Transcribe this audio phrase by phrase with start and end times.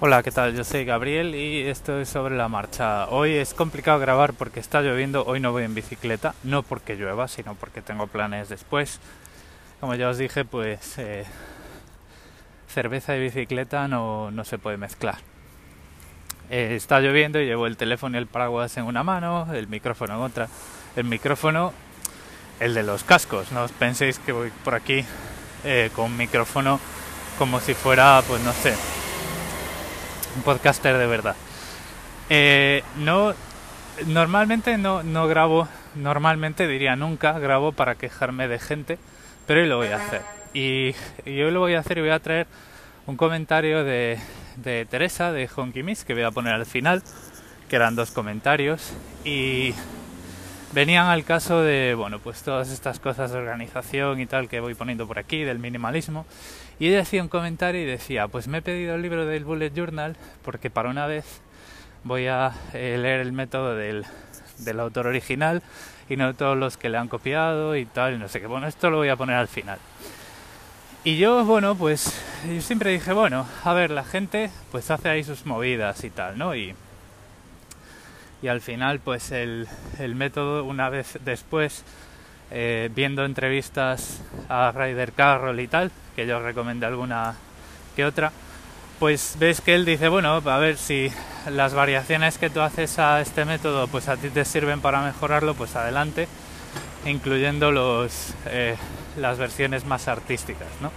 [0.00, 0.56] Hola, ¿qué tal?
[0.56, 3.08] Yo soy Gabriel y esto es sobre la marcha.
[3.10, 7.28] Hoy es complicado grabar porque está lloviendo, hoy no voy en bicicleta, no porque llueva,
[7.28, 8.98] sino porque tengo planes después.
[9.78, 11.24] Como ya os dije, pues eh,
[12.66, 15.18] cerveza y bicicleta no, no se puede mezclar.
[16.50, 20.16] Eh, está lloviendo y llevo el teléfono y el paraguas en una mano, el micrófono
[20.16, 20.48] en otra.
[20.96, 21.72] El micrófono,
[22.58, 25.04] el de los cascos, no os penséis que voy por aquí
[25.62, 26.80] eh, con un micrófono
[27.38, 28.74] como si fuera, pues no sé,
[30.36, 31.36] un podcaster de verdad.
[32.30, 33.34] Eh, no,
[34.06, 38.98] normalmente no, no grabo, normalmente diría nunca grabo para quejarme de gente,
[39.46, 40.22] pero hoy lo voy a hacer.
[40.52, 40.94] Y,
[41.24, 42.46] y hoy lo voy a hacer y voy a traer
[43.06, 44.18] un comentario de,
[44.56, 47.02] de Teresa de Honky Miss que voy a poner al final,
[47.68, 48.92] que eran dos comentarios
[49.24, 49.74] y
[50.74, 54.74] venían al caso de, bueno, pues todas estas cosas de organización y tal que voy
[54.74, 56.26] poniendo por aquí, del minimalismo.
[56.80, 59.72] Y ella hacía un comentario y decía, pues me he pedido el libro del Bullet
[59.72, 61.40] Journal porque para una vez
[62.02, 64.04] voy a eh, leer el método del,
[64.58, 65.62] del autor original
[66.08, 68.48] y no todos los que le han copiado y tal, y no sé qué.
[68.48, 69.78] Bueno, esto lo voy a poner al final.
[71.04, 72.20] Y yo, bueno, pues
[72.52, 76.36] yo siempre dije, bueno, a ver, la gente pues hace ahí sus movidas y tal,
[76.36, 76.56] ¿no?
[76.56, 76.74] Y,
[78.44, 79.66] y al final, pues el,
[79.98, 81.82] el método, una vez después,
[82.50, 87.36] eh, viendo entrevistas a Ryder Carroll y tal, que yo recomendé alguna
[87.96, 88.32] que otra,
[88.98, 91.10] pues ves que él dice, bueno, a ver si
[91.50, 95.54] las variaciones que tú haces a este método, pues a ti te sirven para mejorarlo,
[95.54, 96.28] pues adelante,
[97.06, 98.76] incluyendo los, eh,
[99.16, 100.92] las versiones más artísticas, ¿no?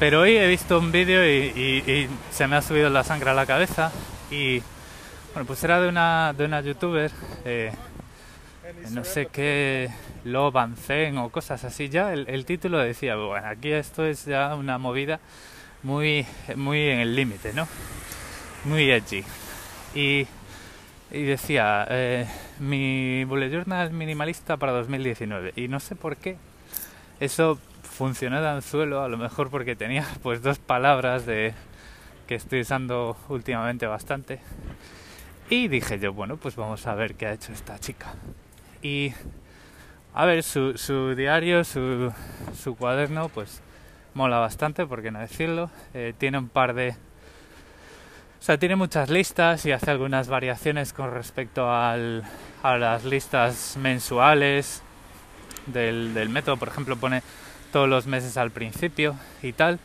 [0.00, 3.34] Pero hoy he visto un vídeo y, y, se me ha subido la sangre a
[3.34, 3.92] la cabeza
[4.28, 4.60] y
[5.32, 7.10] bueno, pues era de una, de una youtuber,
[7.44, 7.72] eh,
[8.90, 9.90] no sé qué,
[10.24, 14.54] Love Zen o cosas así, ya el, el, título decía, bueno, aquí esto es ya
[14.54, 15.20] una movida
[15.82, 17.66] muy, muy en el límite, ¿no?
[18.64, 19.24] Muy edgy.
[19.94, 20.26] Y,
[21.10, 22.26] y decía, eh,
[22.58, 26.36] mi bullet journal minimalista para 2019 y no sé por qué
[27.20, 31.54] eso funcionó de anzuelo, a lo mejor porque tenía pues dos palabras de
[32.26, 34.40] que estoy usando últimamente bastante.
[35.50, 38.14] Y dije yo, bueno, pues vamos a ver qué ha hecho esta chica.
[38.82, 39.12] Y
[40.14, 42.12] a ver, su, su diario, su,
[42.56, 43.60] su, cuaderno, pues
[44.14, 45.68] mola bastante, por qué no decirlo.
[45.92, 46.90] Eh, tiene un par de...
[46.90, 52.22] O sea, tiene muchas listas y hace algunas variaciones con respecto al,
[52.62, 54.82] a las listas mensuales
[55.66, 56.58] del, del método.
[56.58, 57.24] Por ejemplo, pone
[57.72, 59.80] todos los meses al principio y tal.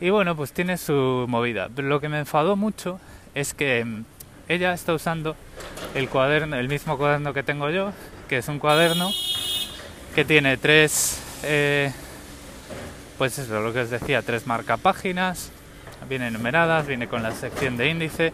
[0.00, 1.68] Y bueno, pues tiene su movida.
[1.72, 2.98] Pero lo que me enfadó mucho
[3.36, 4.02] es que
[4.48, 5.36] ella está usando
[5.94, 7.92] el cuaderno, el mismo cuaderno que tengo yo,
[8.28, 9.10] que es un cuaderno
[10.14, 11.92] que tiene tres, eh,
[13.18, 15.50] pues eso, lo que os decía, tres marcapáginas,
[16.08, 18.32] viene numeradas, viene con la sección de índice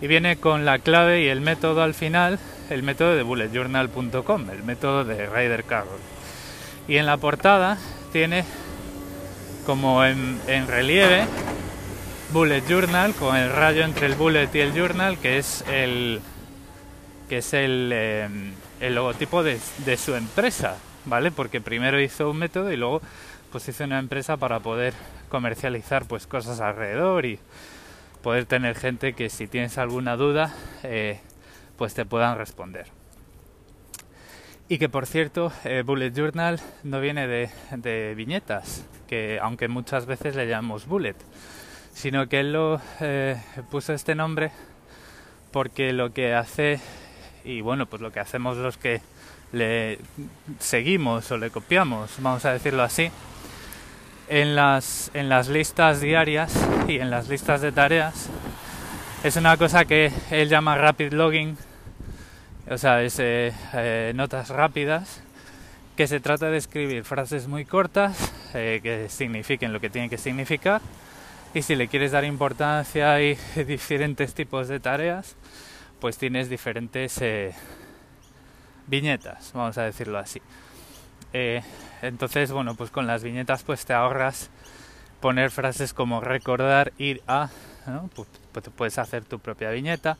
[0.00, 2.38] y viene con la clave y el método al final,
[2.70, 6.00] el método de bulletjournal.com, el método de Ryder Carroll.
[6.88, 7.76] Y en la portada
[8.12, 8.44] tiene
[9.66, 11.24] como en, en, relieve
[12.32, 16.20] Bullet Journal con el rayo entre el bullet y el journal que es el
[17.28, 18.28] que es el, eh,
[18.80, 20.76] el logotipo de, de, su empresa,
[21.06, 21.32] ¿vale?
[21.32, 23.00] Porque primero hizo un método y luego
[23.50, 24.94] pues hizo una empresa para poder
[25.28, 27.40] comercializar pues cosas alrededor y
[28.22, 30.54] poder tener gente que si tienes alguna duda
[30.84, 31.20] eh,
[31.76, 32.86] pues te puedan responder.
[34.68, 40.06] Y que por cierto, eh, Bullet Journal no viene de, de, viñetas, que aunque muchas
[40.06, 41.16] veces le llamamos Bullet,
[41.92, 43.40] sino que él lo eh,
[43.70, 44.52] puso este nombre
[45.52, 46.80] porque lo que hace,
[47.44, 49.00] y bueno, pues lo que hacemos los que
[49.52, 49.98] le
[50.58, 53.10] seguimos o le copiamos, vamos a decirlo así,
[54.28, 56.54] en las, en las listas diarias
[56.86, 58.28] y en las listas de tareas,
[59.24, 61.56] es una cosa que él llama rapid logging
[62.70, 65.20] o sea, es eh, eh, notas rápidas,
[65.96, 70.18] que se trata de escribir frases muy cortas eh, que signifiquen lo que tienen que
[70.18, 70.80] significar.
[71.52, 73.16] Y si le quieres dar importancia a
[73.66, 75.34] diferentes tipos de tareas,
[75.98, 77.52] pues tienes diferentes eh,
[78.86, 80.40] viñetas, vamos a decirlo así.
[81.32, 81.60] Eh,
[82.02, 84.48] entonces, bueno, pues con las viñetas pues te ahorras
[85.20, 87.50] poner frases como recordar, ir a,
[87.86, 88.08] ¿no?
[88.14, 90.18] pues puedes hacer tu propia viñeta,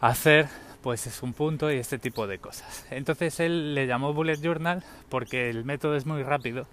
[0.00, 0.48] hacer,
[0.82, 2.86] pues es un punto y este tipo de cosas.
[2.90, 6.66] Entonces él le llamó Bullet Journal porque el método es muy rápido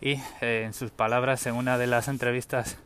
[0.00, 2.78] y eh, en sus palabras en una de las entrevistas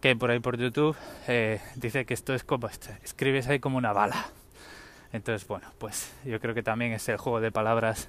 [0.00, 0.96] que hay por ahí por YouTube
[1.28, 2.68] eh, dice que esto es como
[3.02, 4.26] escribes ahí como una bala.
[5.12, 8.08] Entonces bueno, pues yo creo que también es el juego de palabras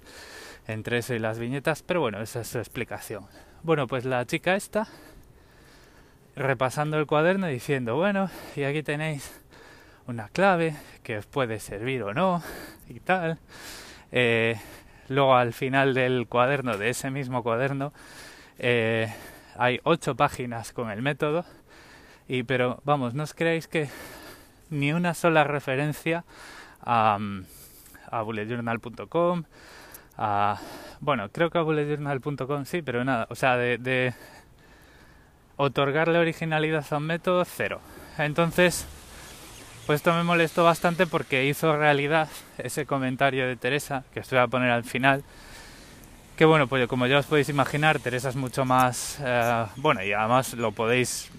[0.67, 3.25] entre eso y las viñetas, pero bueno, esa es su explicación.
[3.63, 4.87] Bueno, pues la chica esta
[6.35, 9.39] repasando el cuaderno diciendo, bueno, y aquí tenéis
[10.07, 12.43] una clave que os puede servir o no
[12.87, 13.39] y tal.
[14.11, 14.59] Eh,
[15.09, 17.93] luego al final del cuaderno, de ese mismo cuaderno,
[18.59, 19.13] eh,
[19.57, 21.45] hay ocho páginas con el método.
[22.27, 23.89] Y pero vamos, no os creáis que
[24.69, 26.25] ni una sola referencia
[26.81, 27.19] a,
[28.09, 29.43] a bulletjournal.com,
[30.17, 30.59] a
[31.01, 34.13] bueno, creo que a bulletjournal.com sí, pero nada, o sea, de, de
[35.57, 37.79] otorgarle originalidad a un método cero.
[38.17, 38.87] Entonces,
[39.85, 42.27] pues esto me molestó bastante porque hizo realidad
[42.57, 45.23] ese comentario de Teresa, que os voy a poner al final.
[46.35, 50.11] Que bueno, pues como ya os podéis imaginar, Teresa es mucho más eh, bueno y
[50.11, 51.29] además lo podéis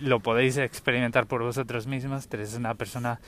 [0.00, 2.28] lo podéis experimentar por vosotros mismos.
[2.28, 3.20] Teresa es una persona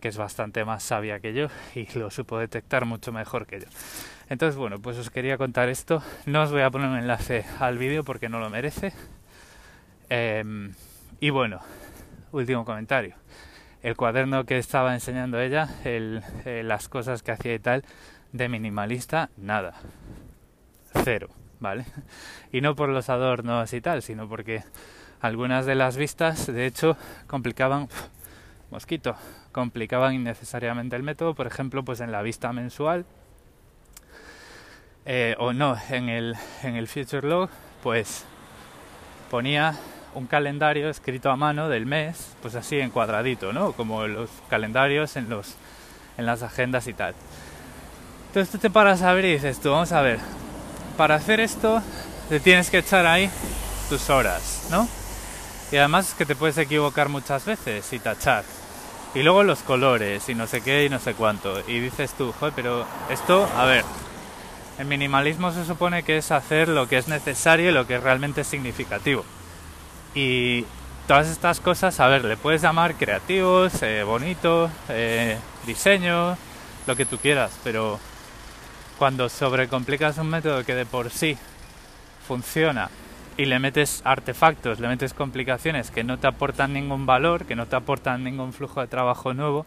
[0.00, 3.66] que es bastante más sabia que yo y lo supo detectar mucho mejor que yo.
[4.28, 6.02] Entonces, bueno, pues os quería contar esto.
[6.24, 8.92] No os voy a poner un enlace al vídeo porque no lo merece.
[10.08, 10.72] Em,
[11.18, 11.60] y bueno,
[12.32, 13.16] último comentario
[13.82, 17.84] el cuaderno que estaba enseñando ella, el, eh, las cosas que hacía y tal,
[18.32, 19.74] de minimalista, nada.
[21.04, 21.28] Cero,
[21.60, 21.84] ¿vale?
[22.52, 24.64] Y no por los adornos y tal, sino porque
[25.20, 26.96] algunas de las vistas, de hecho,
[27.26, 27.88] complicaban,
[28.70, 29.16] mosquito,
[29.52, 33.04] complicaban innecesariamente el método, por ejemplo, pues en la vista mensual,
[35.06, 37.50] eh, o no, en el, en el Future Log,
[37.82, 38.24] pues
[39.30, 39.74] ponía
[40.14, 43.72] un calendario escrito a mano del mes, pues así en cuadradito, ¿no?
[43.72, 45.54] Como los calendarios en, los,
[46.18, 47.14] en las agendas y tal.
[48.28, 50.18] Entonces tú te paras a ver y dices tú, vamos a ver,
[50.96, 51.82] para hacer esto
[52.28, 53.30] te tienes que echar ahí
[53.88, 54.88] tus horas, ¿no?
[55.72, 58.44] Y además es que te puedes equivocar muchas veces y tachar.
[59.14, 61.60] Y luego los colores y no sé qué y no sé cuánto.
[61.68, 63.84] Y dices tú, joder, pero esto, a ver,
[64.78, 68.02] el minimalismo se supone que es hacer lo que es necesario y lo que es
[68.02, 69.24] realmente significativo.
[70.14, 70.64] Y
[71.06, 75.36] todas estas cosas, a ver, le puedes llamar creativos, eh, bonito, eh,
[75.66, 76.36] diseño,
[76.86, 77.98] lo que tú quieras, pero
[78.98, 81.36] cuando sobrecomplicas un método que de por sí
[82.26, 82.90] funciona
[83.36, 87.66] y le metes artefactos, le metes complicaciones que no te aportan ningún valor, que no
[87.66, 89.66] te aportan ningún flujo de trabajo nuevo,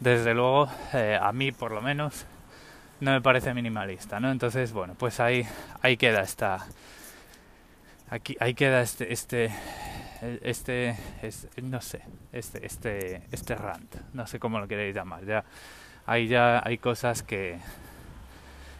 [0.00, 2.26] desde luego, eh, a mí por lo menos,
[3.00, 4.30] no me parece minimalista, ¿no?
[4.30, 5.46] Entonces, bueno, pues ahí,
[5.82, 6.66] ahí queda esta,
[8.10, 9.52] aquí ahí queda este este
[10.42, 10.96] este,
[11.62, 12.02] no sé
[12.32, 13.94] este este este rant.
[14.12, 15.24] No sé cómo lo queréis llamar.
[15.24, 15.44] Ya
[16.06, 17.58] ahí ya hay cosas que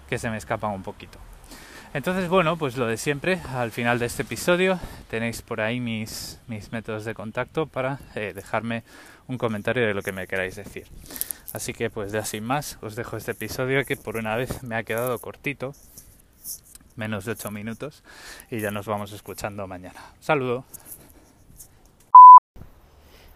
[0.08, 1.18] que se me escapan un poquito.
[1.92, 4.80] Entonces bueno pues lo de siempre al final de este episodio
[5.10, 8.82] tenéis por ahí mis mis métodos de contacto para eh, dejarme
[9.26, 10.86] un comentario de lo que me queráis decir.
[11.52, 14.76] Así que pues ya sin más os dejo este episodio que por una vez me
[14.76, 15.74] ha quedado cortito
[16.96, 18.02] menos de 8 minutos
[18.50, 20.00] y ya nos vamos escuchando mañana.
[20.20, 20.64] Saludo.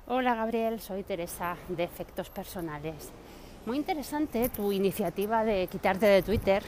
[0.07, 3.11] Hola Gabriel, soy Teresa de Efectos Personales.
[3.67, 6.63] Muy interesante tu iniciativa de quitarte de Twitter.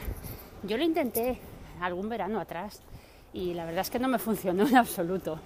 [0.63, 1.39] Yo lo intenté
[1.81, 2.81] algún verano atrás
[3.33, 5.39] y la verdad es que no me funcionó en absoluto.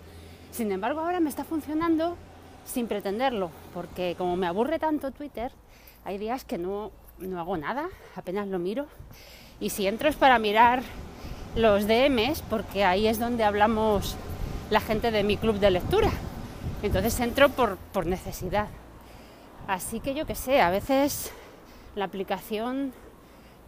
[0.52, 2.18] Sin embargo, ahora me está funcionando
[2.66, 5.52] sin pretenderlo, porque como me aburre tanto Twitter,
[6.04, 8.88] hay días que no, no hago nada, apenas lo miro.
[9.60, 10.82] Y si entro es para mirar
[11.56, 14.16] los DMs porque ahí es donde hablamos
[14.70, 16.12] la gente de mi club de lectura.
[16.84, 18.68] Entonces entro por, por necesidad.
[19.68, 21.32] Así que yo que sé, a veces
[21.96, 22.94] la aplicación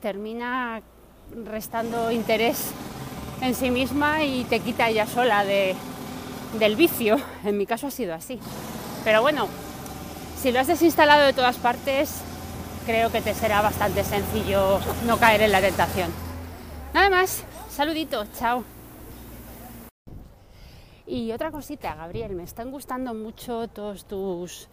[0.02, 0.82] termina
[1.46, 2.72] restando interés
[3.42, 5.76] en sí misma y te quita ella sola de,
[6.60, 7.20] del vicio.
[7.44, 8.40] En mi caso ha sido así.
[9.04, 9.48] Pero bueno,
[10.40, 12.22] si lo has desinstalado de todas partes,
[12.86, 16.12] creo que te será bastante sencillo no caer en la tentación.
[16.94, 17.44] Nada más,
[17.78, 18.64] Saluditos, chao.
[21.06, 24.68] Y otra cosita, Gabriel, me están gustando mucho todos tus,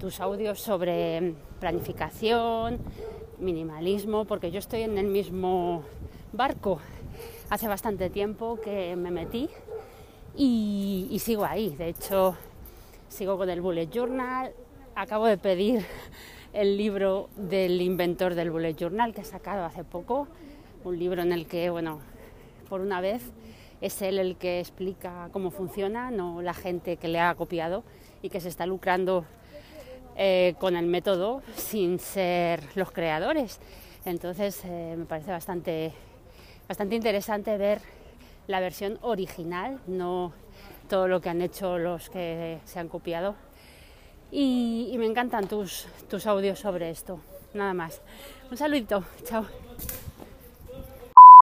[0.00, 2.80] tus audios sobre planificación,
[3.38, 5.84] minimalismo, porque yo estoy en el mismo
[6.32, 6.80] barco.
[7.48, 9.48] Hace bastante tiempo que me metí
[10.36, 11.76] y, y sigo ahí.
[11.76, 12.34] De hecho,
[13.08, 14.52] sigo con el Bullet Journal.
[14.96, 15.86] Acabo de pedir
[16.52, 20.26] el libro del inventor del Bullet Journal que he sacado hace poco.
[20.82, 22.00] Un libro en el que, bueno,
[22.72, 23.20] por una vez
[23.82, 27.84] es él el que explica cómo funciona, no la gente que le ha copiado
[28.22, 29.26] y que se está lucrando
[30.16, 33.60] eh, con el método sin ser los creadores.
[34.06, 35.92] Entonces eh, me parece bastante,
[36.66, 37.82] bastante interesante ver
[38.46, 40.32] la versión original, no
[40.88, 43.34] todo lo que han hecho los que se han copiado.
[44.30, 47.20] Y, me encantan tus, tus audios sobre esto.
[47.52, 48.00] Nada más.
[48.50, 49.04] Un saludito.
[49.24, 49.44] Chao.